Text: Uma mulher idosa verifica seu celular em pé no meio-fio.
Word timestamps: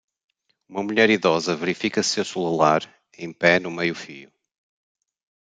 Uma 0.67 0.81
mulher 0.81 1.11
idosa 1.11 1.55
verifica 1.55 2.01
seu 2.01 2.25
celular 2.25 2.81
em 3.15 3.31
pé 3.31 3.59
no 3.59 3.69
meio-fio. 3.69 4.31